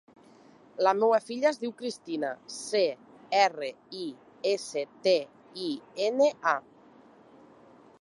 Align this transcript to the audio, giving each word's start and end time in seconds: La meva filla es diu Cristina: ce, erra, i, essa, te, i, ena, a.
La 0.85 0.93
meva 1.01 1.19
filla 1.25 1.47
es 1.49 1.59
diu 1.63 1.73
Cristina: 1.81 2.31
ce, 2.55 2.81
erra, 3.43 3.71
i, 4.01 4.09
essa, 4.55 4.87
te, 5.07 5.17
i, 5.71 5.71
ena, 6.11 6.35
a. 6.57 6.61